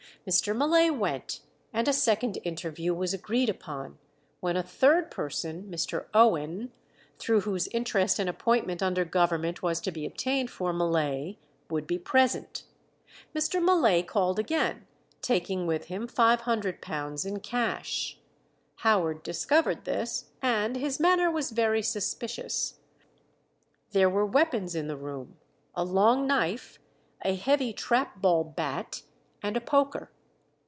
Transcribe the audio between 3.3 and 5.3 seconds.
upon, when a third